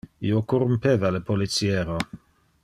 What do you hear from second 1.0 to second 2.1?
le policiero.